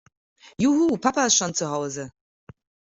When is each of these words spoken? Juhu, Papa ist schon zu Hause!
Juhu, 0.57 0.97
Papa 0.97 1.27
ist 1.27 1.35
schon 1.35 1.53
zu 1.53 1.69
Hause! 1.69 2.11